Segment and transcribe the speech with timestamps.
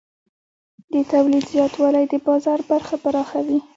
[0.93, 3.59] د تولید زیاتوالی د بازار برخه پراخوي.